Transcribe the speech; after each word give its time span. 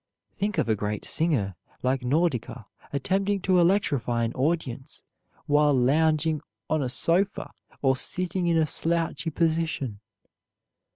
Think 0.35 0.57
of 0.57 0.67
a 0.67 0.75
great 0.75 1.05
singer 1.05 1.53
like 1.83 2.01
Nordica 2.03 2.65
attempting 2.91 3.39
to 3.41 3.59
electrify 3.59 4.23
an 4.23 4.33
audience 4.33 5.03
while 5.45 5.75
lounging 5.75 6.41
on 6.71 6.81
a 6.81 6.89
sofa 6.89 7.51
or 7.83 7.95
sitting 7.95 8.47
in 8.47 8.57
a 8.57 8.65
slouchy 8.65 9.29
position. 9.29 9.99